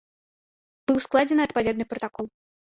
Быў 0.87 0.97
складзены 1.07 1.41
адпаведны 1.47 1.85
пратакол. 1.95 2.25